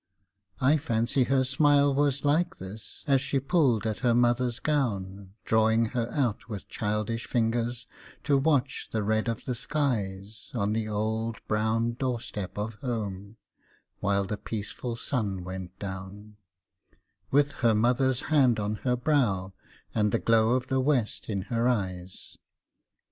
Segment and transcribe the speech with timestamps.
[0.59, 5.89] I fancy her smile was like this, as she pulled at her mother's gown Drawing
[5.89, 7.85] her out with childish fingers
[8.23, 13.37] to watch the red of the skies On the old brown doorstep of home,
[13.99, 16.37] while the peaceful sun went down,
[17.29, 19.53] With her mother's hand on her brow,
[19.93, 22.39] and the glow of the west in her eyes.